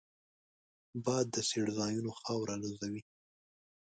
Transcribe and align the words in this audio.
باد 1.05 1.25
د 1.31 1.37
څړځایونو 1.49 2.11
خاوره 2.21 2.53
الوزوي 2.57 3.01